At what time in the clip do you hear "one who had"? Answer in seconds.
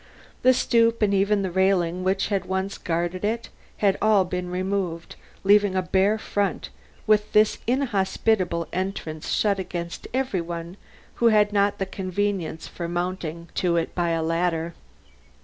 10.41-11.53